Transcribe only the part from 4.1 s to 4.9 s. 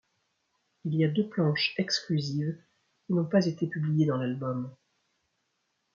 l'album.